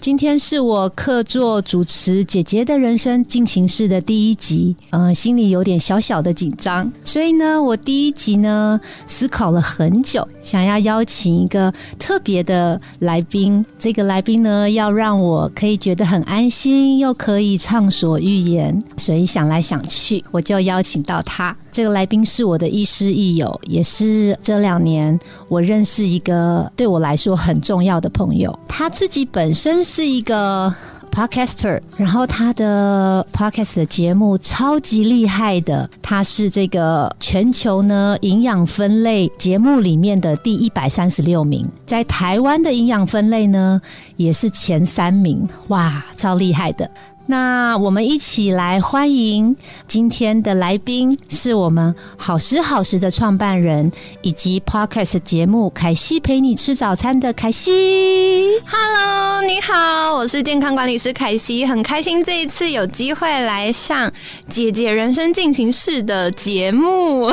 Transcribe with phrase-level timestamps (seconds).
[0.00, 13.64] 今天是我客座主持姐姐的人生进行式的第一集，嗯，心里有点小小的紧张，所以呢，我第一集呢思考了很久，想要邀请一个特别的来宾。
[13.76, 21.54] 这个来宾呢，要让我可以觉得很安心，又可以畅所欲言，所以想来想去，我就邀请到他。
[21.72, 28.56] 这个来宾是我的亦师亦友，也是这两年我认识一个对我来说很重要的朋友。
[28.68, 30.72] 他自己本身是一个
[31.10, 43.80] podcaster，然后他的 podcast 的节目超级厉害的，他是这个全球呢营养分类节目里面的第一百三十六名，在台湾的营养分类呢
[44.16, 46.88] 也是前三名，哇，超厉害的。
[47.30, 49.54] 那我们一起来欢迎
[49.86, 58.58] 今天的来宾，是我们好时好时的创办人，以及 Podcast 节目凯西陪你吃早餐的凯西。
[58.66, 64.10] Hello，你好，我是健康管理师凯西，很开心这一次有机会来上
[64.48, 67.30] 姐姐人生进行式的节目。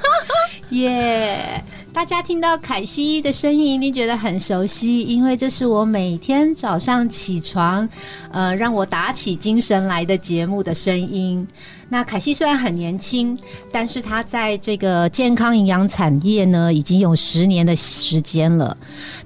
[0.68, 1.64] 耶！
[1.92, 7.86] 大家听到凯西的声音一定觉得很熟悉，因为这是我每天早上起床，
[8.30, 11.46] 呃，让我打起精神来的节目的声音。
[11.90, 13.38] 那凯西虽然很年轻，
[13.70, 18.74] 但是她在这个健康营养产业呢，已经有十年的时间了。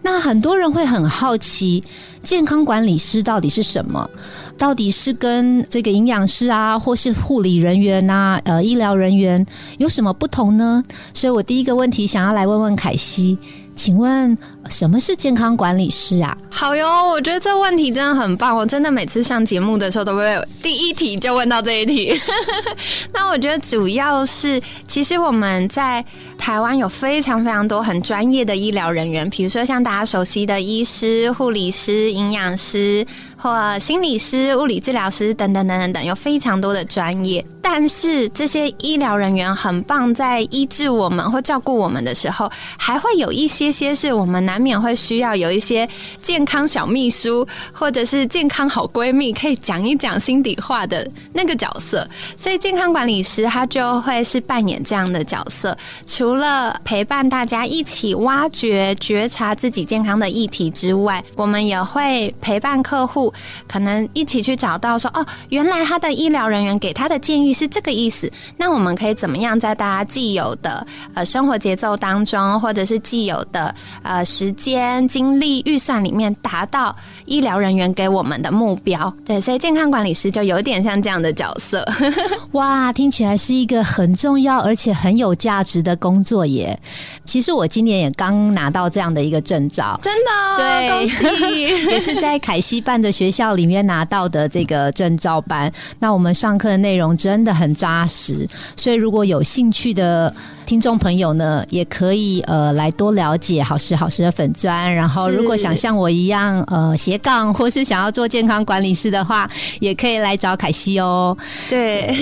[0.02, 1.84] 那很多人会很好奇，
[2.24, 4.10] 健康管理师到底是什么？
[4.58, 9.44] 到底是跟这个营养师啊，或是护理人员呐、呃，医疗人员
[9.78, 10.82] 有什么不同呢？
[11.12, 13.38] 所以我第一个问题想要来问问凯西，
[13.74, 14.36] 请问
[14.70, 16.36] 什么是健康管理师啊？
[16.50, 22.18] 好哟，我觉得这问题真的很棒，我真的每次上节目的时候都会第一题就问到这一题。
[23.12, 26.02] 那我觉得主要是，其实我们在
[26.38, 33.06] 台湾有非常非常多很专业的医疗人员，比如说像大家熟悉的医师、护理师、营养师。
[33.36, 37.44] 或心理师、物理治疗师等等等等等，有非常多的专业。
[37.60, 42.48] 但是这些医疗人员很棒，在医治我们或照顾我们的时候，
[42.78, 45.86] 还会有一些些是我们难免会需要有一些
[46.22, 52.08] 健康小秘书，或者是健康好闺蜜，可以讲一讲心底话的那个角色。
[52.38, 55.76] 所以健康管理师他就会是扮演这样的角色，
[56.06, 63.34] 除了陪伴大家一起挖掘、觉察自己健康的议题之外，我们也会陪伴客户。
[63.68, 68.30] 可能一起去找到说哦，原来他的医疗人员给他的建议是这个意思。
[68.56, 79.12] 那我们可以怎么样在大家既有的呃生活节奏当中，或者是既有的呃时间、精力、预算里面，达到医疗人员给我们的目标？
[79.24, 81.86] 对，所以健康管理师就有点像这样的角色。
[82.52, 86.78] 哇，听起来是一个很重要而且很有价值的工作耶！
[87.24, 91.86] 其实我今年也刚拿到这样的一个证照，真的、哦，对，恭喜！
[91.90, 95.72] 也是在凯西办的学校里面拿到的这个证照班。
[95.98, 98.46] 那我们上课的内容真的很扎实，
[98.76, 100.32] 所以如果有兴趣的
[100.66, 104.92] 听众朋友呢，也可以呃来多了解好时好时的粉砖。
[104.92, 109.48] 然后，如果想像我一样呃斜杠，或是想要做健康管理师的话，
[109.80, 111.36] 也可以来找凯西哦。
[111.70, 112.14] 对，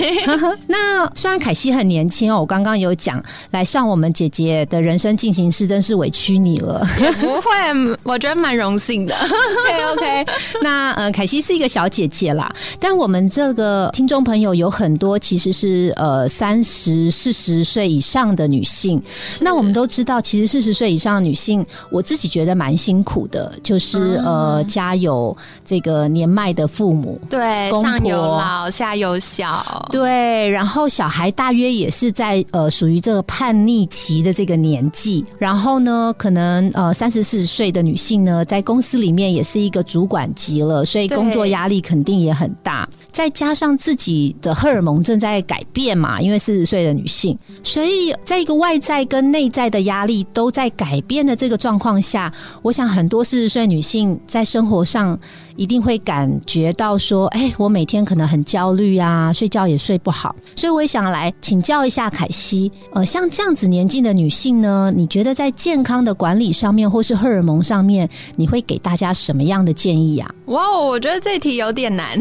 [0.67, 6.87] 那虽然凯西很年轻哦，我刚刚有讲来上我们姐姐的人生进行式，真是委屈你了。
[7.01, 9.15] 也不会，我觉得蛮荣幸的。
[9.25, 10.25] OK OK，
[10.61, 19.01] 那呃，凯西是一个小姐姐啦，但我们这个听众朋友有很多其实是呃三十四十岁以上的女性。
[19.41, 29.87] 那我们都知道，其实四十岁以上的女性，我自己觉得蛮辛苦的，就是、呃家有这个年迈的父母，对，上有老，下有小。
[29.91, 42.89] 对，然后小孩大约也是在呃属于这个叛逆期的这个年纪，然后呢，可能呃三十四十岁的女性呢，在公司里面也是一个主管级了，所以工作压力肯定也很大。
[43.11, 55.17] 再加上自己的荷尔蒙正在改变嘛，因为四十岁的女性，所以在一个外在跟内在的压力都在改变的这个状况下，我想很多四十岁女性在生活上
[55.55, 60.35] 一定会感觉到说，哎，我每天可能很焦虑啊，睡觉也睡不好。
[60.55, 70.29] 所以我也想来请教一下凯西，呃，像这样子年纪的女性呢，你觉得在健康的管理上面，或是荷尔蒙上面，你会给大家什么样的建议啊？
[70.45, 72.19] 哇，我觉得这题有点难，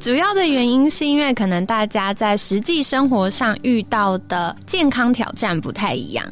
[0.00, 6.24] 主要的原因是因为可能大家在实际生活上遇到的健康挑战不太一样。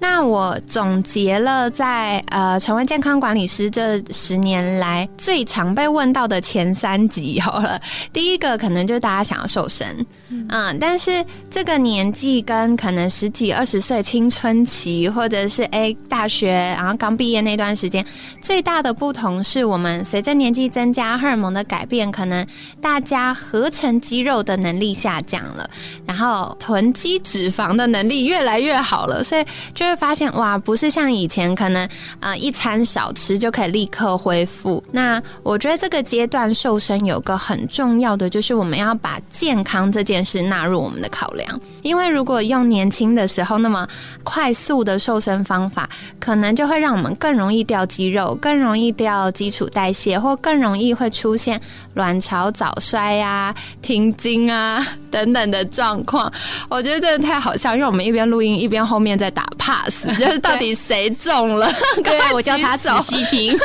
[0.00, 7.80] 那我总结了在呃成为健康管理师这十年来最常被问到的前三集好了，
[8.12, 18.04] 第一个可能就是大家想要瘦身，嗯，但是这个年纪跟可能十几二十岁青春期或者是哎大学然后刚毕业那段时间
[18.40, 22.46] 最大的不同是我们随着年纪增加荷尔蒙的改变，可能
[22.80, 25.68] 大家合成肌肉的能力下降了，
[26.06, 29.44] 然后囤积脂肪的能力越来越好了，所以
[29.74, 29.88] 就。
[29.88, 31.88] 会发现哇，不是像以前可能
[32.20, 34.84] 呃一餐少吃就可以立刻恢复。
[34.92, 41.60] 那我觉得这个阶段瘦身有个很重要的，就是我们要把健康这件事纳入我们的考量。
[41.82, 43.86] 因为如果用年轻的时候那么
[44.22, 45.88] 快速的瘦身方法，
[46.18, 51.60] 可能就会让我们更容易掉肌肉，更容易掉基础代谢，或更容易会出现
[51.98, 53.52] 卵巢早衰呀、
[53.82, 56.32] 停经啊 等等的状况。
[56.68, 60.06] 我觉得真的太好笑，因为我们一边录音一边后面在打 pass。
[60.16, 61.68] 就是到底谁中了？
[62.04, 63.58] 对 我叫他仔细听。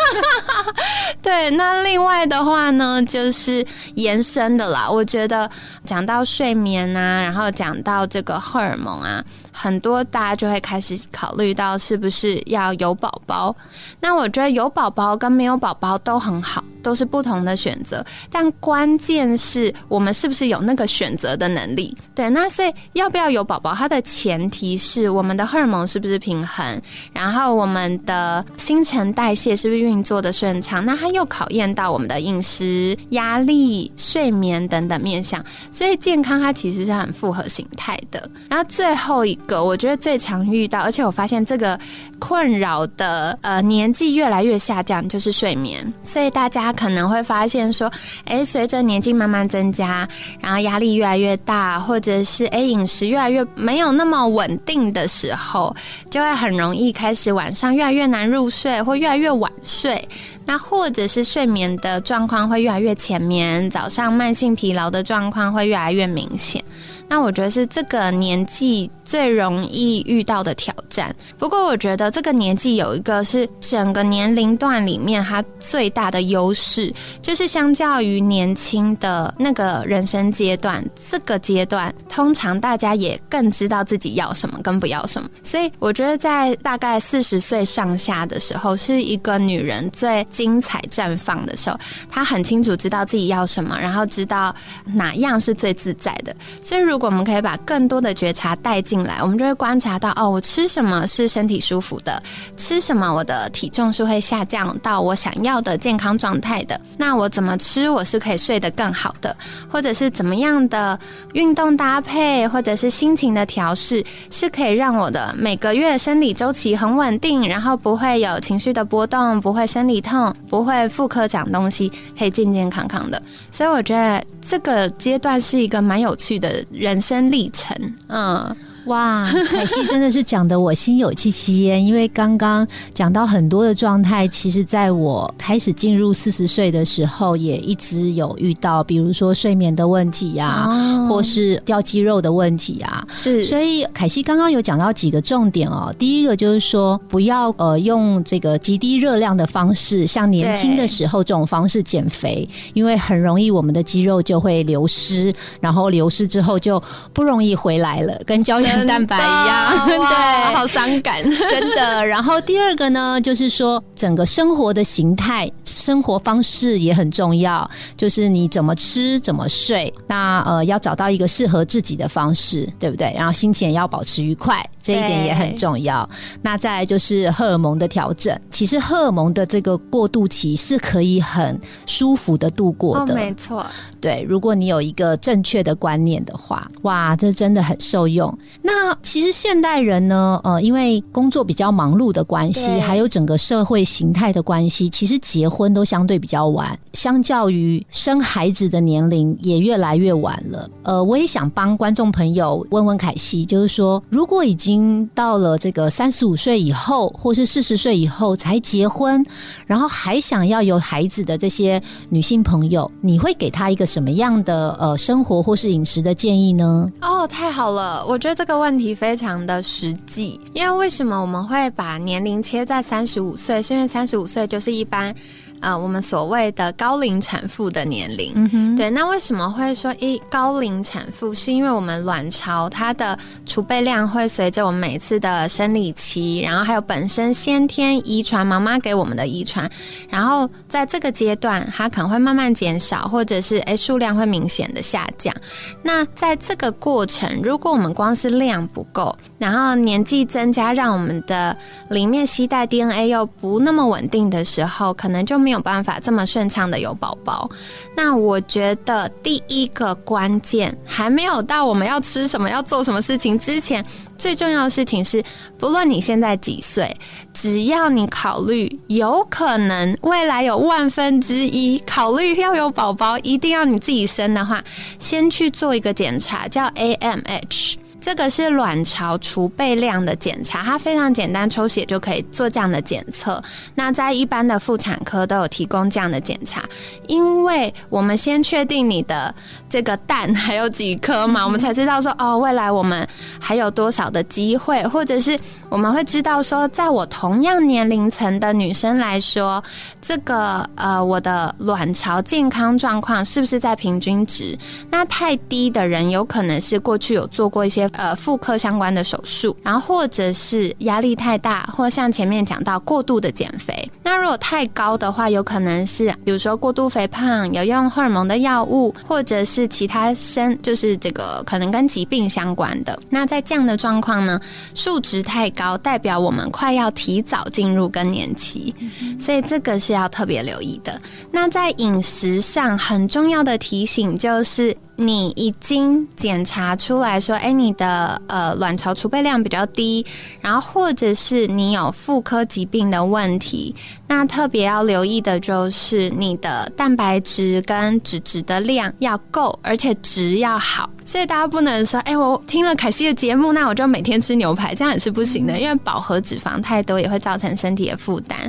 [1.21, 3.63] 对，那另外的话呢，就是
[3.95, 4.89] 延伸的啦。
[4.89, 5.49] 我觉得
[5.85, 9.23] 讲到睡眠啊，然后讲到这个荷尔蒙啊。
[9.55, 13.55] 很多大家就会开始考虑到是不是要有宝宝。
[13.99, 18.05] 那我觉得有宝宝跟没有宝宝都很好，都是不同的选择。
[18.29, 21.95] 但关键是我们是不是有那个选择的能力？
[22.13, 26.81] 对，那所以要不要有宝宝，它的前提是我们的荷尔蒙是不是平衡，
[27.13, 30.85] 然后我们的新陈代谢是不是运作的顺畅？
[30.85, 35.43] 那它又考验到我们的饮食、压力、睡眠等等面向。
[35.71, 38.27] 所以健康它其实是很复合形态的。
[38.49, 39.37] 然后最后一。
[39.45, 41.79] 个我觉得最常遇到，而且我发现这个
[42.17, 45.93] 困扰的呃年纪越来越下降，就是睡眠。
[46.03, 47.91] 所以大家可能会发现说，
[48.25, 50.07] 哎，随着年纪慢慢增加，
[50.39, 55.75] 然后压力越来越大，或者是哎饮食越来越没有那么稳定的时候，
[56.09, 60.07] 就会很容易开始晚上越来越难入睡，或越来越晚睡。
[60.45, 66.61] 那或者是睡眠的状况会越来越浅眠，早上慢性疲劳的状况会越来越明显。
[67.07, 71.13] 那我觉得是这个年纪最容易遇到的挑战。
[71.37, 85.29] 不过，我觉得这个年纪有一个是整个年龄段里面它最大的优势，就是相较于年轻的那个人生阶段，这个阶段通常大家也更知道自己要什么跟不要什么。
[85.43, 91.79] 所以，我觉得在大概四十岁上下的时候，是一个女人最精彩绽放的时候。
[92.09, 94.53] 她很清楚知道自己要什么，然后知道
[94.85, 96.35] 哪样是最自在的。
[96.61, 102.21] 所以，如果我们可以把更多的觉察带进进来，我们就会观察到哦，我吃什么是身体舒服的，
[102.55, 106.79] 吃什么我的体重是会下降到我想要的健康状态的。
[106.95, 109.35] 那我怎么吃我是可以睡得更好的，
[109.67, 110.99] 或者是怎么样的
[111.33, 123.19] 运动搭配，或者是心情的调试，是可以让我的每个月生理周期很稳定，然后不会有情绪的波动，不会生理痛，不会妇科长东西，可以健健康康的。
[123.51, 127.75] 所以我觉得这个阶段是一个蛮有趣的人生历程，
[128.07, 128.55] 嗯。
[128.85, 140.67] 哇，凯西真的是讲的我心有戚戚焉，因为刚刚讲到很多的状态，其实在我开始进入四十岁的时候，也一直有遇到，比如说睡眠的问题呀，
[141.07, 143.07] 或是掉肌肉的问题啊。
[143.09, 145.93] 是，所以凯西刚刚有讲到几个重点哦。
[145.97, 158.72] 第一个就是说，不要呃用这个极低热量的方式，像年轻的时候这种方式减肥，因为很容易我们的肌肉就会流失，然后流失之后就不容易回来了，跟胶原。
[158.87, 162.05] 蛋白一样，对，好伤感， 真的。
[162.05, 173.13] 然后第二个呢，就是说整个生活的形态、生活方式也很重要，就是你怎么吃、怎么睡，那呃要找到一个适合自己的方式，对不对？
[173.15, 174.63] 然后心情也要保持愉快。
[174.85, 176.07] 这一点也很重要。
[176.41, 178.37] 那再来就是荷尔蒙的调整。
[178.49, 183.15] 其实荷尔蒙的这个过渡期是可以很舒服的度过的。
[183.15, 183.65] 没错，
[184.01, 184.21] 对。
[184.27, 188.37] 如果你有一个正确的观念的话，哇，这真的很受用。
[188.65, 196.79] 那其实现代人呢，呃，因为工作比较忙碌的关系，还有整个社会形态的关系，其实结婚都相对比较晚。
[196.93, 200.69] 相较于生孩子的年龄也越来越晚了。
[200.83, 209.25] 呃，我也想帮观众朋友问问凯西，就是说，如果已经到了这个三十五岁以后，或是四十岁以后才结婚，
[209.65, 216.91] 然后还想要有孩子的这些女性朋友，你会给她一个什么样的呃生活或是饮食的建议呢？
[217.01, 220.39] 哦，太好了，我觉得这个问题非常的实际。
[220.53, 223.63] 因为为什么我们会把年龄切在三十五岁？
[223.63, 225.13] 是因为三十五岁就是一般。
[225.63, 231.33] 呃，我们所谓的高龄产妇的年龄，对，那为什么会说一高龄产妇？
[231.33, 239.69] 是因为我们卵巢它的储备量会随着我们每次的生理期，然后还有本身先天遗传妈妈给我们的遗传，
[240.09, 245.33] 然后在这个阶段它可能会慢慢减少，或者是诶数量会明显的下降。
[245.81, 251.55] 那在这个过程，如果我们光是量不够，然后年纪增加，让我们的
[251.89, 255.52] 里面携带 DNA 又不那么稳定的时候，可能就没有。
[255.53, 257.49] 有办法这么顺畅的有宝宝，
[257.95, 263.85] 那我觉得第一个关键还没有到我们要吃什么、要做什么事情之前，
[264.17, 265.23] 最重要的事情是，
[265.57, 266.95] 不论你现在几岁，
[267.33, 274.63] 只要你考虑有可能未来有万分之一考虑要有宝宝，一定要你自己生的话，
[274.99, 277.75] 先去做一个检查，叫 AMH。
[278.03, 283.41] 这个是卵巢储备量的检查，它非常简单，抽血就可以做这样的检测。
[283.75, 286.61] 那在一般的妇产科都有提供这样的检查，
[287.07, 289.33] 因为我们先确定你的
[289.73, 293.07] 这个蛋还有几颗嘛，我们才知道说哦，未来我们
[293.39, 295.35] 还有多少的机会，或者是
[295.67, 299.63] 我们会知道说，在我同样年龄层的女生来说，
[299.99, 304.55] 这个呃我的卵巢健康状况是不是在平均值？
[304.91, 307.89] 那太低的人，有可能是过去有做过一些。
[307.93, 313.91] 呃，妇科相关的手术，然后或者是压力太大，或像前面讲到过度的减肥。
[314.13, 323.01] 那如果太高的话，有可能是比如说过度肥胖，有用荷尔蒙的药物，或者是其他生，就是这个可能跟疾病相关的。
[323.09, 324.39] 那在这样的状况呢，
[324.75, 328.75] 数值太高，代表我们快要提早进入更年期，
[329.19, 331.01] 所以这个是要特别留意的。
[331.31, 334.77] 那在饮食上很重要的提醒就是。
[335.03, 340.05] 你已经检查出来说，哎，你的呃卵巢储备量比较低，
[340.41, 343.75] 然后或者是你有妇科疾病的问题，
[344.07, 350.89] 那特别要留意的就是你的蛋白质跟脂质的量要够，而且值要好。
[351.05, 358.39] 所以大家不能说，哎，我听了凯西的节目，那我就每天吃牛排，这样也是不行的，因为饱和脂肪太多也会造成身体的负担。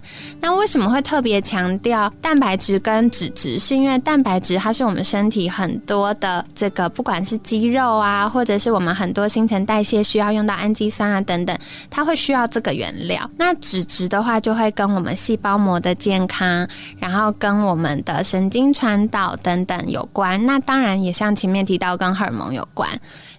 [0.40, 3.58] 那为什么会特别强调蛋白质跟脂质？
[3.58, 11.58] 是因为蛋白质它是我们身体很多的这个，不管是肌肉啊，或者是我们很多新陈代谢需要用到氨基酸啊等等，
[11.90, 13.28] 它会需要这个原料。
[13.36, 16.66] 那脂质的话，就会跟我们细胞膜的健康，
[16.98, 20.46] 然后跟我们的神经传导等等有关。
[20.46, 22.44] 那当然也像前面提到跟荷尔蒙。
[22.54, 22.88] 有关。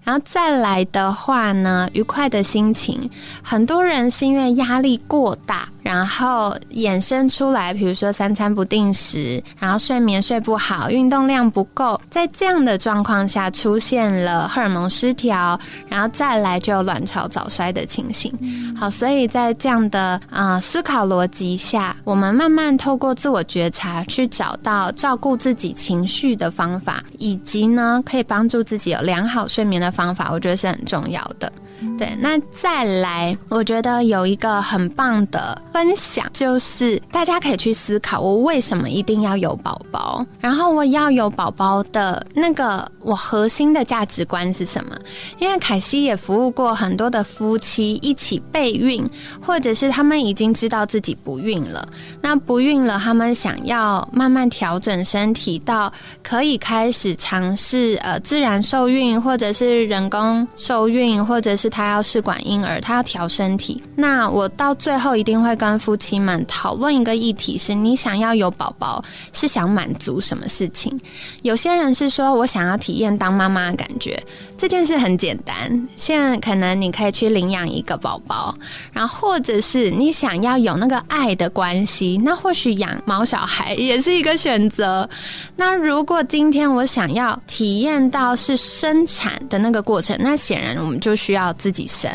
[0.04, 3.10] 然后再来的话呢，愉快的心情，
[3.42, 18.30] 很多人是因为压力过大，然后衍生出来，比如说三餐不定时，然后睡眠睡不好，运动量不够，在这样的状况下出现了荷尔蒙失调，然后再来就有卵巢早衰的情形。
[18.78, 29.86] 好，所以在这样的啊思考逻辑下，我们慢慢透过自我觉察，去找到照顾自己情绪的方法，以及呢可以帮助自己有良好睡眠的。
[29.96, 31.50] 方法我觉得是很重要的。
[31.98, 40.26] 对，那再来，我觉得有一个很棒的分享，就是大家可以去思考，我为什么一定要有宝宝？
[40.40, 44.96] 然后我要有宝宝的那个我核心的价值观是什么？
[45.38, 49.08] 因为凯西也服务过很多的夫妻一起备孕，
[49.46, 51.86] 或者是他们已经知道自己不孕了，
[52.22, 55.92] 那不孕了，他们想要慢慢调整身体到
[56.24, 61.65] 可以开始尝试呃自然受孕，或者是人工受孕，或者是。
[61.66, 63.82] 是他要试管婴儿，他要调身体。
[63.96, 69.04] 那我到最后一定会跟夫妻们讨论一个议题：是你想要有宝宝，
[69.34, 70.96] 是想满足什么事情？
[71.42, 74.24] 有些人是说我想要体验当妈妈的感觉，
[74.58, 75.88] 这件事很简单。
[75.96, 78.56] 现在可能你可以去领养一个宝宝，
[78.94, 85.10] 然后或者是你想要有那个爱的关系，那或许养毛小孩也是一个选择。
[85.56, 91.46] 那如果今天我想要体验到是生产的那个过程，那显然我们就需要。
[91.58, 92.12] 自己生，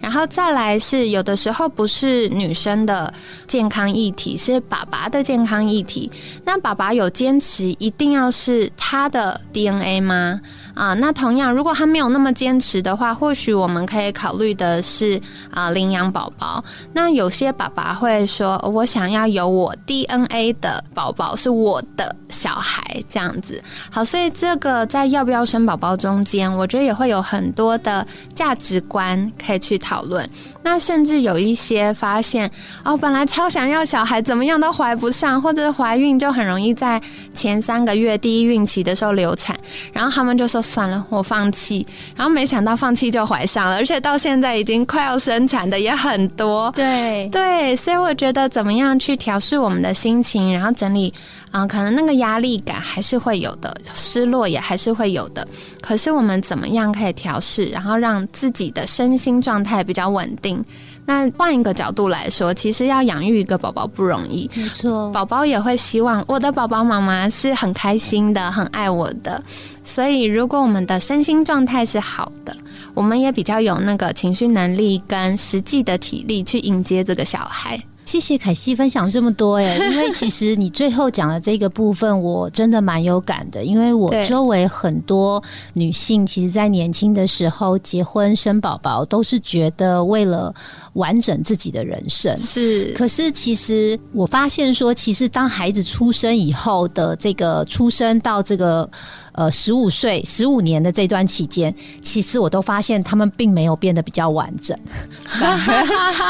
[0.00, 3.12] 然后再来是有的时候不是女生的
[3.48, 6.08] 健康议题，是爸爸的健康议题。
[6.44, 10.40] 那爸爸有坚持一定要是他的 DNA 吗？
[10.74, 10.94] 啊。
[10.94, 16.62] 那同样，如果他没有那么坚持的话，或许我们可以考虑的是啊，领养宝宝。
[16.92, 23.62] 那有些爸爸会说，我想要有我 DNA 的宝宝，是我的小孩这样子。
[23.90, 30.28] 好，所以这个在要不要生宝宝中间，我觉得也会有很多的价值观可以去讨论。
[30.62, 32.50] 那甚至有一些发现
[32.84, 37.00] 哦，本来超想要小孩，怎么样都怀不上，或者怀孕就很容易在
[37.34, 39.56] 前三个月第一孕期的时候流产，
[39.92, 41.86] 然后他们就说算了，我放弃。
[42.14, 46.70] 然后没想到放弃就怀上了，而且到现在已经快要生产的也很多。
[46.76, 51.12] 对对，所以我觉得怎么样去调试我们的心情，然后整理，
[51.52, 55.46] 嗯，可能那个压力感还是会有的，失落也还是会有的。
[55.80, 60.64] 可是我们怎么样可以调试，然后让自己的身心状态比较稳定？
[61.04, 69.42] 那换一个角度来说，其实要养育一个宝宝不容易，没错，宝宝也会希望我的宝宝妈妈是很开心的，很爱我的。
[69.82, 72.56] 所以，如果我们的身心状态是好的，
[72.94, 77.82] 我们也比较有那个情绪能力跟实际的体力去迎接这个小孩。
[78.12, 85.42] 谢谢凯西分享这么多哎， 因为其实你最后讲的这个部分，我真的蛮有感的，因为我周围很多
[85.72, 90.54] 女性，其实在年轻的时候结婚生宝宝，都是觉得为了
[90.92, 92.92] 完整自己的人生是。
[92.92, 98.86] 可是其实我发现说，其实当孩子出生以后的这个出生到这个。
[99.32, 104.78] 呃，十五岁、十五年的这段期间，其实我都发现他们并没有变得比较完整，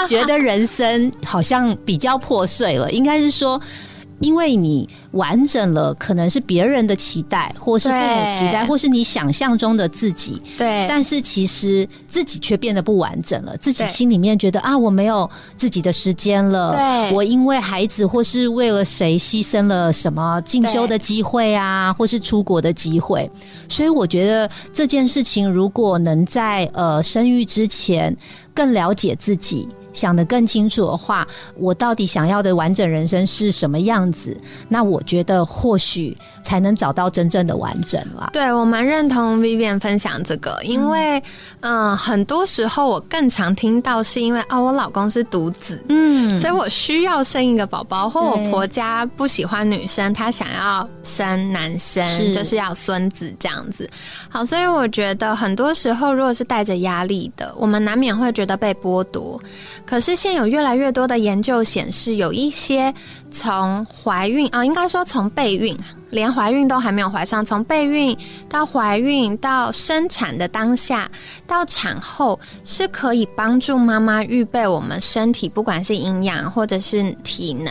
[0.08, 2.90] 觉得人生好像比较破碎了。
[2.90, 3.60] 应该是说。
[4.22, 10.40] 因为你完整了，可能是别人的期待，或是父母期待，或是你想象中的自己。
[10.56, 13.56] 对，但是其实自己却变得不完整了。
[13.58, 16.72] 自己心里面觉得啊，我没有自己的时间了。
[16.72, 23.30] 对，我因为孩子或是为了谁牺牲了什么进修的机会啊，或是出国的机会。
[23.68, 28.16] 所以我觉得这件事情，如果能在呃生育之前
[28.54, 29.68] 更了解自己。
[29.92, 34.36] 想得更清楚的话，我到底想要的完整人生是什么样子？
[34.68, 38.30] 那我觉得或许才能找到真正的完整了。
[38.32, 41.22] 对我蛮认同 Vivian 分享这个，因为
[41.60, 53.88] 嗯，很多时候我更常听到是因为啊，我老公是独子，嗯，所以我需要生一个宝宝，或我婆家不喜欢女生，她想要生男生，就是要孙子这样子。
[54.28, 59.40] 好，所以我觉得很多时候，如果是带着压力的，我们难免会觉得被剥夺。
[59.92, 62.94] 可是现有越来越多的研究显示，有一些
[63.30, 65.76] 从怀孕啊，应该说从备孕，
[66.08, 68.16] 连怀孕都还没有怀上，从备孕
[68.48, 71.10] 到怀孕到生产的当下，
[71.46, 77.70] 到产后，是可以帮助妈妈预备我们身体，不管是营养或者是体能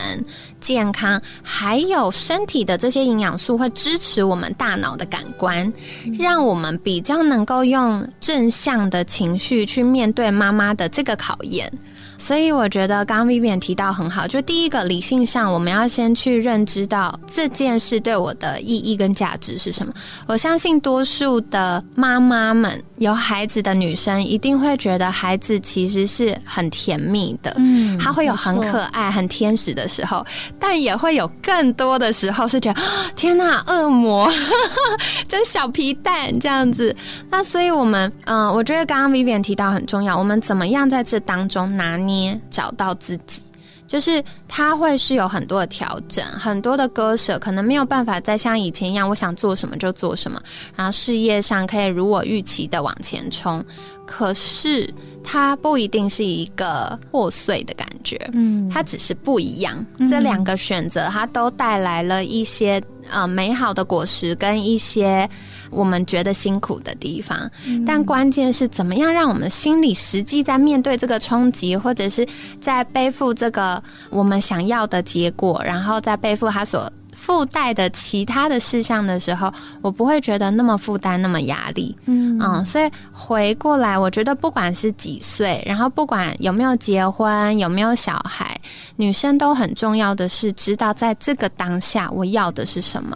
[0.60, 5.74] 健康，还有身体的这些营养素，会支持我们大脑的感官，
[6.20, 11.74] 让我们比较能够用正向的情绪去面对妈妈的这个考验。
[12.22, 19.92] 所以我觉得刚刚 Vivian 提到很好，就第一个理性上，我们要先去认知到这件事对我的意义跟价值是什么。
[20.28, 30.24] 我相信多数的妈妈们有孩子的女生一定会觉得孩子其实是很甜蜜的，嗯，他会有很可爱、很天使的时候，
[30.60, 32.80] 但也会有更多的时候是觉得
[33.18, 34.32] 天哪，恶魔，
[35.28, 36.96] 真小皮蛋这样子。
[37.32, 42.11] 那所以我们，嗯，我觉得刚刚 Vivian 提到很重要，我们怎么样在这当中拿捏。
[42.12, 43.42] 捏找到自己，
[43.88, 50.42] 就是它会是有很多的调整，很多的割舍，可能没有办法再像以前一样，我想做什么就做什么，
[50.76, 53.64] 然后事业上可以如我预期的往前冲。
[54.06, 54.94] 可是
[55.24, 59.86] 它不一定是一个破碎的感觉，嗯，它只是不一样。
[60.10, 65.30] 这两个选择，它都带来了一些呃美好的果实跟一些。
[65.72, 67.50] 我们觉得辛苦的地方，
[67.88, 72.28] 但关键是怎么样让我们心里实际在面对这个冲击，或者是
[72.60, 76.92] 在背负这个我们想要的结果，然后再背负他所。
[77.22, 81.96] 附带的其他的事项的时候，我不会觉得那么负担、那么压力。
[82.06, 88.60] 嗯嗯，所以回过来，我觉得不管是几岁，然后不管有没有结婚、有没有小孩，
[88.96, 93.16] 女生都很重要的是知道在这个当下我要的是什么，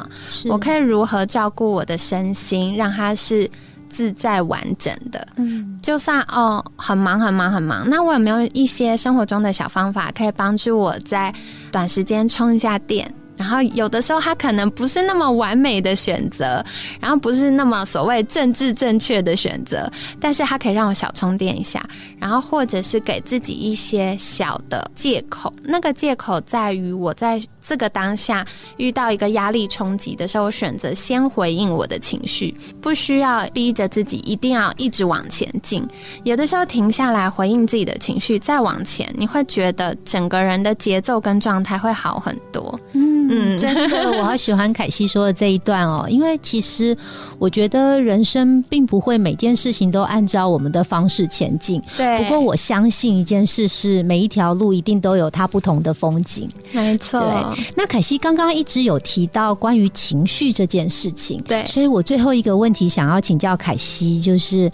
[0.52, 3.50] 我可以如何照顾我的身心，让它是
[3.90, 5.28] 自在完整的。
[5.38, 11.34] 嗯，就算哦很忙、很忙、很忙，那我有没有一些生活中的小方法可以帮助我在
[11.72, 13.12] 短时间充一下电？
[13.38, 16.64] 然后有的时候它可能不是那么完美的选择，
[17.00, 21.84] 然后不是那么所谓政治正确的选择，但是它可以让我小充电一下，
[22.20, 25.54] 然后或者是给自己一些小的借口。
[25.64, 28.46] 那个借口在于我在这个当下
[28.78, 35.86] 遇到一个压力冲击的时候，我选择先回应我的情绪，不需要逼着自己一定要一直往前进。
[36.24, 42.80] 有的时候停下来回应自己的情绪，再往前，你会觉得整个人的节奏跟状态会好很多。
[42.94, 43.25] 嗯，
[43.58, 46.96] 真的，我好喜欢凯西说的这一段哦， 因为其实
[47.40, 51.82] 我觉得人生并不会每件事情都按照我们的方式前进。
[51.96, 56.50] 对，不过我相信一件事是，每一条路一定都有它不同的风景。
[56.72, 57.20] 没错。
[57.20, 64.70] 对，那凯西刚刚一直有提到关于情绪这件事情，对，所以我最后一个问题想要请教凯西，就是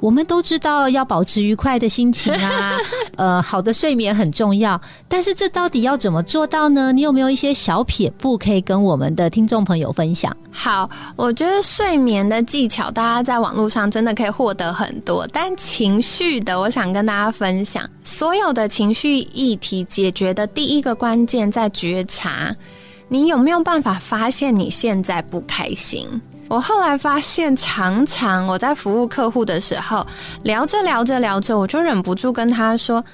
[0.00, 2.72] 我们都知道要保持愉快的心情啊，
[3.16, 6.92] 呃，好的睡眠很重要，但是这到底要怎么做到呢？
[6.92, 7.84] 你有没有一些小？
[7.94, 10.36] 撇步可以跟我们的听众朋友分享。
[10.50, 15.24] 好，我觉得睡眠的技巧，大家在网络上真的可以获得很多。
[15.32, 22.52] 但情绪的，我想跟大家分享，所有的情绪议题解决的第一个关键在觉察。
[23.06, 26.20] 你有没有办法发现你现在不开心？
[26.48, 30.04] 我后来发现，常常我在服务客户的时候，
[30.42, 33.04] 聊着聊着聊着，我就忍不住跟他说。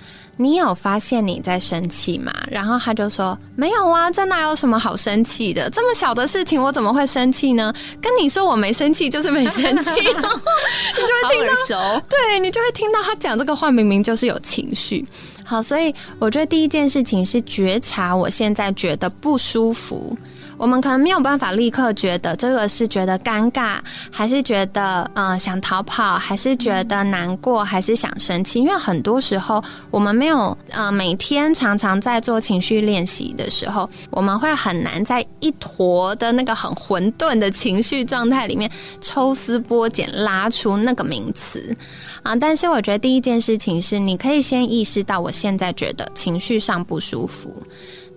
[0.41, 2.33] 你有发现你在生气吗？
[2.51, 5.69] 然后他就说没有啊，这哪有什么好生气的？
[5.69, 7.71] 这么小的事情我怎么会生气呢？
[8.01, 15.07] 跟你说我没生气就是没生气， 你就会听到，对你就会听到他讲这个话，明明就是有情绪。
[15.45, 20.17] 好，所以我觉得第一件事情是觉察我现在觉得不舒服。
[20.61, 23.79] 我们可能没有办法立刻觉得这个是觉得尴尬，
[24.11, 28.61] 还是觉得呃想逃跑，还是觉得难过，还是想生气？
[28.61, 38.71] 因为很多时候我们没有呃每天常常在做情绪练习的时候，我们会很难在一坨的那个很混沌的情绪状态里面
[39.01, 41.75] 抽丝剥茧拉出那个名词
[42.23, 42.37] 啊。
[42.37, 47.51] 但是我觉得第一件事情是，你可以先意识到我现在觉得情绪上不舒服。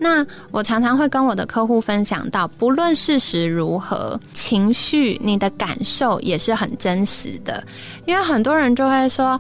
[0.04, 7.63] 那我常常会跟我的客户分享到，不论事实如何，情绪你的感受也是很真实的。
[8.06, 9.39] 因为很多人就会说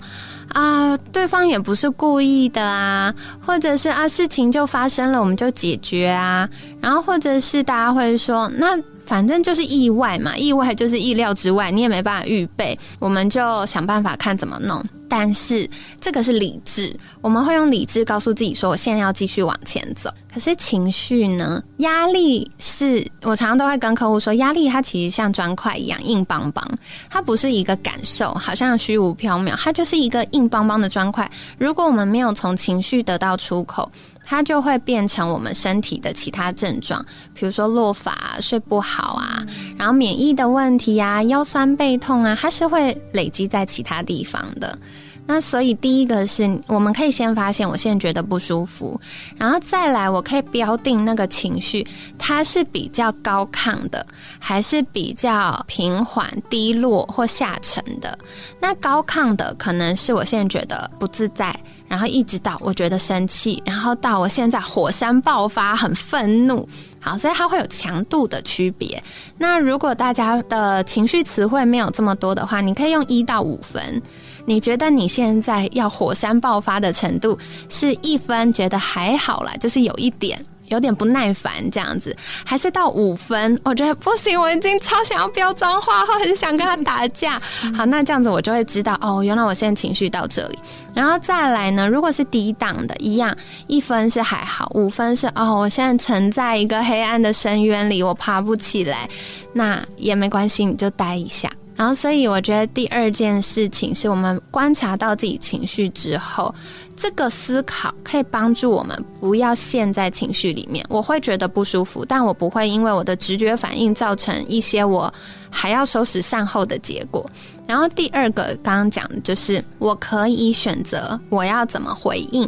[0.53, 3.13] 啊，对方也不是故意的啊，
[3.45, 6.49] 或者是啊，事情就发生了，我们就解决啊。
[6.79, 14.81] 然后或者是大家会说，那反正就是意外嘛，意外就是意料之外，你也没办法预备，我们就想办法看怎么弄。
[15.09, 20.09] 但是这个是理智，我们会用理智告诉自己说，我现在要继续往前走。
[20.33, 21.61] 可是情绪呢？
[21.77, 26.67] 压力是我常常都会跟客户说，压力它其实像砖块一样硬邦邦，
[27.07, 31.29] 它不是一个感受，好像虚无缥缈，它就是一个硬邦邦的砖块。
[31.59, 33.91] 如果我们没有从情绪得到出口，
[34.25, 39.37] 它就会变成我们身体的其他症状，比如说落发、睡不好啊，
[39.77, 44.79] 然后免疫的问题啊、腰酸背痛啊，它是会累积在其他地方的。
[45.25, 48.99] 那所以第一个是，我们可以先发现我现在觉得不舒服，
[49.37, 54.05] 然后再来，我可以标定那个情绪，它是比较高亢的，
[54.37, 58.17] 还是比较平缓、低落或下沉的。
[58.59, 61.57] 那高亢的可能是我现在觉得不自在，
[61.87, 66.67] 然后一直到我觉得生气，然后到我现在火山爆发，很愤怒。
[66.99, 69.01] 好，所以它会有强度的区别。
[69.37, 74.01] 那如果大家的情绪词汇没有这么多的话，你可以用一到五分。
[74.45, 77.37] 你觉得你现在要火山爆发的程度
[77.69, 83.59] 是一分，觉得还好啦，就是有一点有点不耐烦这样子，还是到五分？
[83.63, 87.41] 我觉得不行，我已经超想要飙脏话，或者是想跟他打架。
[87.75, 90.59] 好，那这样子我就会知道哦，原来我现在情绪到这里。
[90.93, 93.35] 然后再来呢，如果是低档的，一样
[93.67, 99.09] 一分是还好，五分是哦，我现在沉在一个黑暗的深渊里，我爬不起来，
[99.53, 101.49] 那也没关系，你就待一下。
[101.75, 106.53] 然后，所以我觉得第二件事情是我们观察到自己情绪之后，
[106.95, 110.85] 这个思考可以帮助我们不要陷在情绪里面。
[110.87, 115.11] 我会觉得不舒服，但我不会因为我的直觉反应造成一些我
[115.49, 117.27] 还要收拾善后的结果。
[117.65, 122.47] 然后第二个刚刚讲的就是我可以选择我要怎么回应，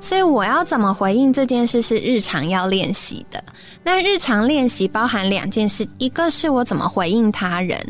[0.00, 3.42] 所以我要怎么回应这件事是日常要练习的。
[3.86, 7.80] 那日常练习包含两件事，一个是我怎么回应他人，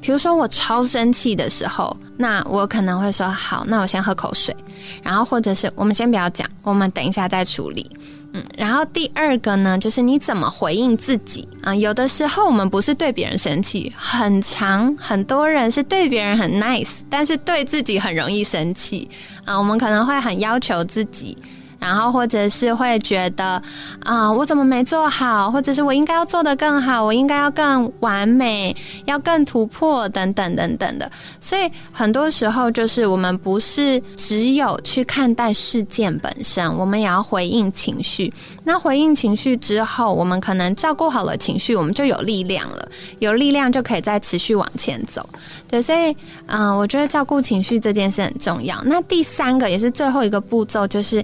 [0.00, 4.52] 比如说我超生气的时候，那我可能会说好，那我先喝口水，
[5.00, 7.88] 然后或者是我们先不要讲，我们等一下再处理。
[8.32, 11.72] 嗯，然后第二个呢，就是你怎么回应自己啊？
[11.72, 19.08] 有的时候我们不是对别人生气，很长很多人是对别人很 nice，但是对自己很容易生气
[19.44, 19.56] 啊。
[19.56, 21.38] 我们可能会很要求自己。
[21.84, 23.62] 然后或者是会觉得
[24.00, 31.10] 啊，我怎么没做好，或者是我应该要做得更好，我应该要更完美，要更突破等等等等的。
[31.40, 38.32] 所以很多时候就是我们不是只有去看待事件本身，我们也要回应情绪。
[38.64, 45.28] 那回应情绪之后，我们可能照顾好了情绪，我们就有力量了，有力量就可以再持续往前走。
[45.68, 46.16] 对，所以
[46.46, 48.82] 嗯，我觉得照顾情绪这件事很重要。
[48.86, 51.22] 那第三个也是最后一个步骤，就是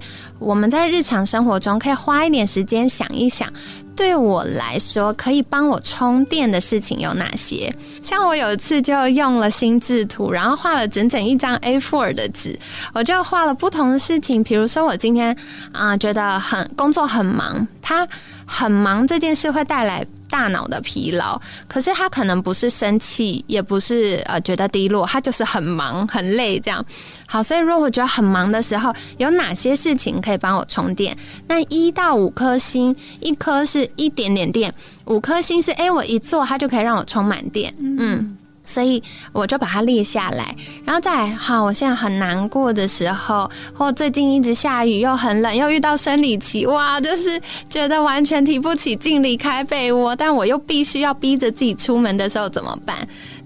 [0.51, 3.49] 我们在日常生活中可以花一点时间想一想，
[3.95, 7.73] 对我来说可以帮我充电的事情有哪些？
[8.03, 12.59] 像我有一次就用了心智图，然后画了整整一张 A4 的纸，
[12.93, 15.37] 我就画了不同的事情，比如说我今天
[15.71, 18.05] 啊觉得很工作很忙，他
[18.45, 20.05] 很忙这件事会带来。
[20.31, 21.39] 大脑的疲劳，
[21.69, 26.83] 可是他可能不是生气，也不是呃觉得低落，他就是很忙很累这样。
[27.27, 31.17] 好，所以如果我觉得很忙的时候，有哪些事情可以帮我充电？
[31.49, 34.73] 那一到五颗星，一颗是一点点电，
[35.05, 38.37] 五颗星是哎我一做它就可以让我充满电，嗯。
[38.71, 39.03] 所以
[39.33, 40.55] 我就把它列下来，
[40.85, 41.65] 然后再好。
[41.65, 52.97] 我现在很难过的时候，或最近一直下雨，又很冷，又遇到生理期，哇，就是觉得完全提不起劲离开被窝，但我又必须要逼着自己出门的时候怎么办？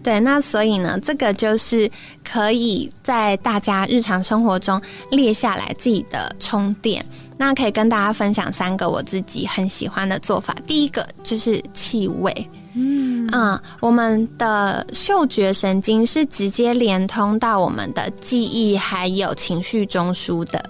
[0.02, 1.90] 对，那所以呢，这个就是
[2.22, 7.04] 可以在大家日常生活中列下来自己的充电。
[7.36, 10.54] 那可以跟大家分享三个我自己很喜欢的做法。
[10.66, 12.48] 第一个就是气味。
[12.74, 13.28] 嗯。
[13.32, 20.62] 嗯，我们的嗅觉神经是直接连通到我们的记忆还有情绪中枢的，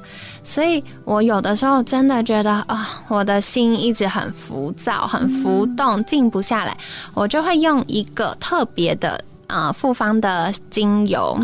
[0.43, 6.77] 所以我有的时候真的觉得啊，我的心一直很浮躁、很浮动，静不下来，
[7.13, 9.23] 我就会用一个特别的。
[9.47, 11.37] 啊，复方的精油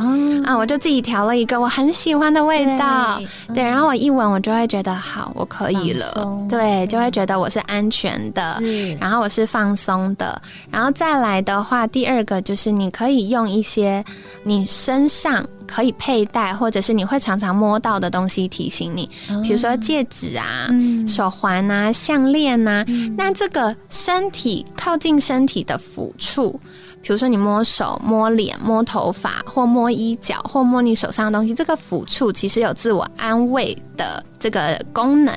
[0.45, 3.21] 啊，我就自己调了一个我很喜欢的味道，
[3.55, 8.61] 对，然后我一闻，我就会觉得好，我可以了，对，就会觉得我是安全的，
[9.01, 14.05] 然后我是放松的，然后再来的话，第二个就是你可以用一些
[14.43, 19.09] 你身上可以佩戴，或者是你会常常摸到的东西提醒你，
[19.43, 20.69] 比如说戒指啊、
[21.07, 22.85] 手环啊、项链呐，
[23.17, 26.59] 那这个身体靠近身体的抚触。
[27.03, 35.35] 比如说，你摸手、摸脸、摸头发，或摸衣角，或摸你手上的东西，这个抚触其实有自我安慰的这个功能。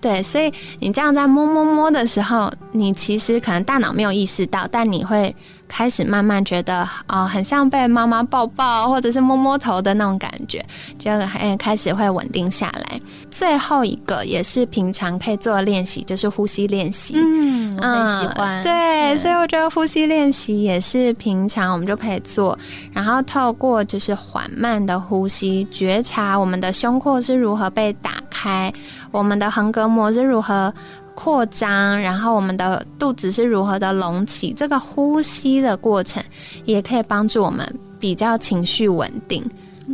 [0.00, 5.34] 对，所以你这样在摸摸摸的时候，你其实可能大脑没有意识到，但你会。
[5.74, 10.62] 开始慢慢觉得呃，很像被妈妈抱抱或者是摸摸头的那种感觉，
[10.98, 13.00] 就哎开始会稳定下来。
[13.30, 17.14] 最后一个也是平常可以做的练习，就是呼吸练习。
[17.16, 18.62] 嗯，我很喜欢。
[18.62, 22.58] 对，所以我觉得呼吸练习也是平常我们就可以做，
[22.92, 28.70] 然后透过就是缓慢的呼吸，觉察我们的胸廓是如何被打开，
[29.10, 30.70] 我们的横膈膜是如何。
[31.14, 36.22] 扩张，然后我们的肚子是如何的隆起，这个呼吸的过程
[36.64, 39.44] 也可以帮助我们比较情绪稳定。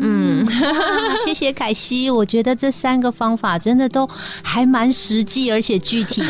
[0.01, 0.47] 嗯，
[1.27, 2.09] 谢谢凯西。
[2.11, 4.09] 我觉得这三个方法真的都
[4.43, 6.29] 还蛮实际而且具体的。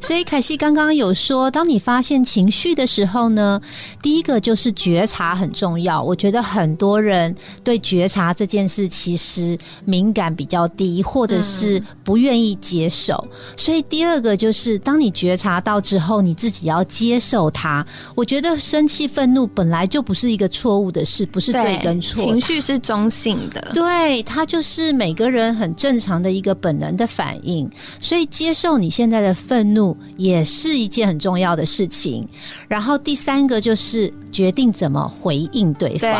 [0.00, 3.60] 所以凯西刚刚有说，当你发现情绪的时候呢，
[4.00, 6.00] 第一个就是觉察很重要。
[6.00, 13.26] 我觉得很多人对觉察这件事其实敏感比较低，或者是不愿意接受。
[13.56, 17.84] 所以第二个就是，当你觉察到之后，你自己要接受它。
[18.14, 22.78] 我觉得生气愤怒本来就不是一个错误的事，不是对跟错，情绪是。
[22.84, 27.68] 中性的，对，它就是每个人很正常的一个本能的反应，
[27.98, 32.28] 所以接受你现在的愤怒也是一件很重要的事情。
[32.68, 36.14] 然后第三个就是决定怎么回应对方。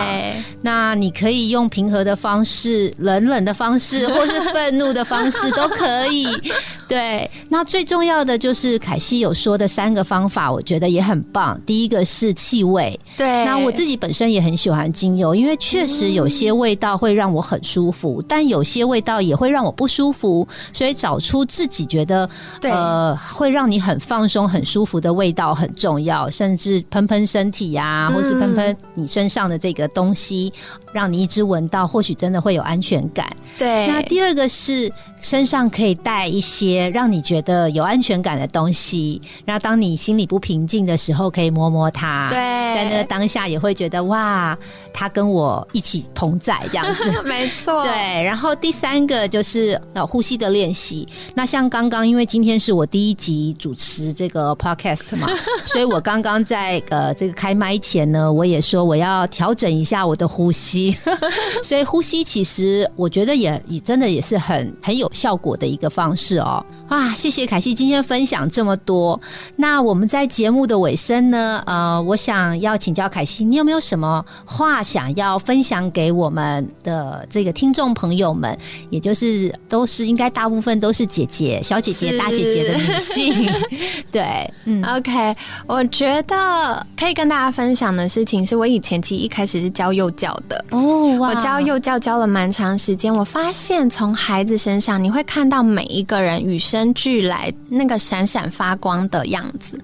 [0.63, 6.27] 那你可以用平和的方式、冷冷的方式，或是愤怒的方式都可以。
[6.89, 11.61] 对，那最重要的就是凯西有说的三个方法，我觉得也很棒。
[11.67, 16.54] 第一个是气味，对，那我自己本身也很喜欢精油，因为确实有些。
[16.55, 22.29] 味道会让我很舒服，但有些味道也会让我不舒服，所以找出自己觉得
[22.63, 26.31] 呃会让你很放松、很舒服的味道很重要。
[26.31, 30.53] 甚至喷喷身体呀，或是喷喷你身上的这个东西，
[30.93, 33.29] 让你一直闻到，或许真的会有安全感。
[33.59, 34.93] 对，那第二个是。
[35.25, 42.29] 身上可以带一些让你觉得有安全感的东西，然后当你心里不平静的时候，可以摸摸它。
[42.29, 44.55] 对，在那个当下也会觉得哇，
[44.95, 47.05] 他跟我一起同在这样子。
[47.25, 47.83] 没错。
[47.85, 51.09] 对，然后第三个就是呃呼吸的练习。
[51.35, 55.27] 那像刚刚，因为今天是我第一集主持这个 podcast 嘛，
[55.65, 57.95] 所以我刚刚在呃这个开麦前。
[57.95, 60.97] 前呢，我也说我要调整一下我的呼吸，
[61.63, 66.65] 所以呼吸其实我觉得也也真的也是很很有效果的一个方式哦。
[66.89, 69.21] 啊，谢谢凯西今天分享这么多。
[69.55, 78.57] 那我们在节目的尾声呢，呃，我想要请教凯西，你有没有什么话想要分享给我们的这个听众朋友们？
[78.91, 83.51] 也就是都是应该大部分都是姐姐、小姐姐、大姐姐的女性，
[84.13, 85.35] 对，嗯，OK，
[85.67, 90.63] 我觉得可以跟大家分享的事情是，我以前其实一开始是教幼教的。
[90.71, 99.81] 哦，我教幼教教了蛮长时间，我发现从孩子身上你会看到每一个人与生俱来那个闪闪发光的样子，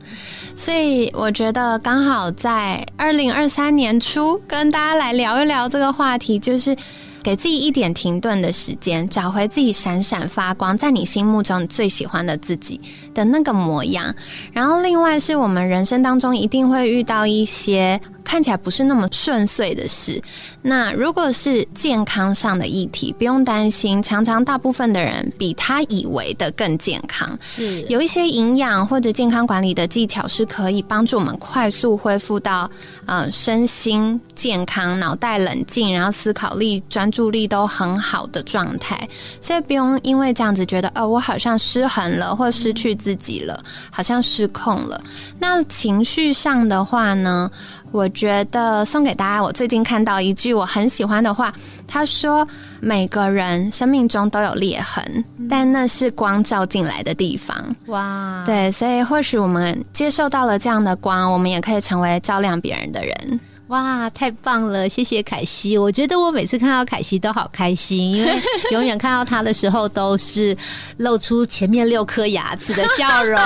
[0.61, 6.77] 所以我觉得刚好在二零二三年初跟大家来聊一聊这个话题，就是。
[7.23, 12.81] 给自己一点停顿的时间，找回自己闪闪发光，在你心目中最喜欢的自己
[13.21, 14.15] 的那个模样。
[14.53, 18.01] 然后，另外是我们人生当中一定会遇到一些。
[18.23, 20.23] 看起来不是那么顺遂的事。
[20.63, 24.01] 那如果是健康上的议题，不用担心。
[24.01, 27.37] 常常大部分的人比他以为的更健康。
[27.43, 32.71] 是有一些营养或者健康管理的技巧，是可以帮助我们快速恢复到
[33.07, 39.09] 呃身心健康、脑袋冷静，然后思考力、专注力都很好的状态。
[39.41, 45.01] 所以不用因为这样子觉得，哦，我好像失衡了，或失去自己了，好像失控了。
[45.39, 47.51] 那情绪上的话呢？
[47.93, 51.53] 我觉得送给大家，我最近看到一句我很喜欢的话，
[51.89, 52.47] 他说
[52.79, 63.41] ：“每个人生命中都有裂痕，但那是光照进来的地方。”哇，对，所以或许我们接受到了这样的光，我们也可以成为照亮别人的人。
[63.71, 64.89] 哇，太棒了！
[64.89, 65.79] 谢谢凯西。
[65.79, 68.37] 我觉得我每次看到凯西都好开心，因为
[68.73, 70.57] 永远看到他的时候都是
[70.97, 73.39] 露出前面六颗牙齿的笑容。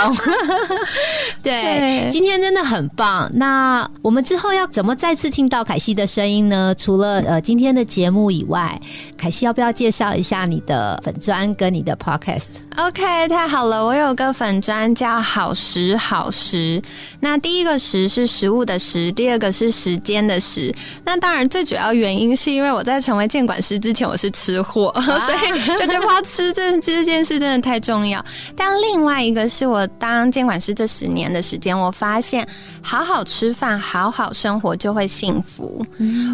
[1.45, 3.31] 对，今天真的很棒。
[3.35, 6.75] 那我们之后要怎么再次听到凯西的声音呢？
[6.75, 8.81] 除了呃今天的节目以外，
[9.19, 16.81] 凯西要不要介绍一下你的粉砖跟你的 podcast？OK，太好了，我有个粉砖叫好食好食。
[17.21, 20.14] 那第一个食是食物的食，第二个是时间。
[20.27, 20.75] 的事，
[21.05, 28.23] 那当然最主要原因是因为我在成为监管师之前我是吃货， 所以就觉得吃这这件事真的太重要。
[28.55, 32.47] 但另外一个是我当监管师这十年的时间，我发现
[32.83, 35.85] 好好吃饭、好好生活就会幸福。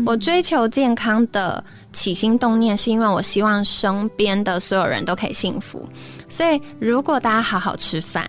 [0.04, 1.62] 我追求健康的
[1.92, 5.88] 起心动念是因为我希望身边的所有人都可以幸福，
[6.28, 8.28] 所以如果大家好好吃饭。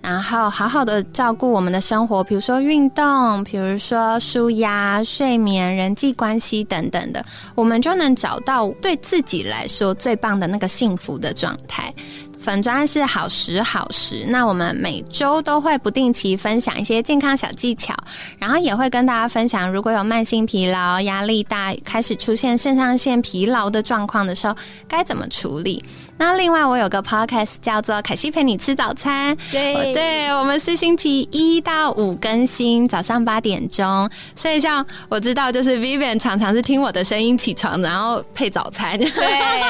[0.00, 11.92] 然后好好的照顾我们的生活，比如说运动，比如说舒压、睡眠、人际关系等等的，我们就能找到对自己来说最棒的那个幸福的状态。
[12.38, 17.92] 粉砖是好时好时，那我们每周都会不定期分享一些健康小技巧，
[18.38, 24.54] 然后也会跟大家分享，如果有慢性疲劳、压力大、开始出现肾上腺疲劳的状况的时候，
[24.86, 25.84] 该怎么处理。
[26.18, 34.10] 那另外，我有个 podcast 叫做《凯西陪你吃早餐》，对，对我们是星期一到五更新，早上八点钟。
[34.34, 38.98] 所以，像我知道，就是 Vivian 常常是听我的声音起床，然后配早餐。
[38.98, 39.12] 对，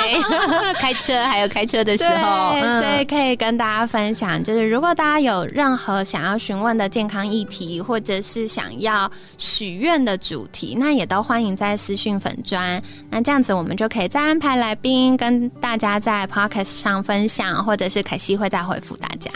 [0.80, 12.82] 开车还有开车的时候，所以可以跟大家分享，就是如果大家有任何想要询问的健康议题，或者是想要许愿的主题，那也都欢迎在私讯粉砖。
[13.11, 16.26] 那这样子，我们就可以再安排来宾跟大家在。
[16.38, 19.29] Podcast 上分享，或者是凯西会再回复大家。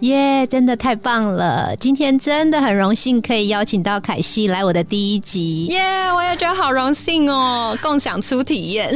[0.00, 1.76] 耶，真的太棒了！
[1.76, 5.66] 今天真的很荣幸可以邀请到凯西来我的第一集。
[5.66, 5.80] 耶，
[6.14, 8.94] 我也觉得好荣幸哦，共享初体验，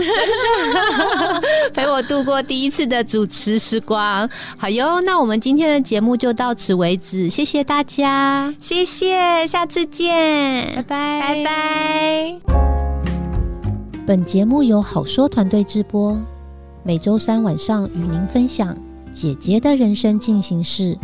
[1.74, 4.26] 陪我度过第一次的主持时光。
[4.56, 10.14] 好哟，那我们今天的节目就到此为止，谢谢大家，谢谢，下次见，
[10.76, 12.40] 拜拜，拜拜。
[14.06, 16.18] 本节目由好说团队直播。
[16.82, 18.76] 每周三晚上与您分享
[19.12, 20.96] 姐姐的人生进行式。